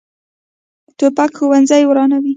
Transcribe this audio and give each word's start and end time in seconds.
توپک 0.97 1.31
ښوونځي 1.37 1.83
ورانوي. 1.85 2.29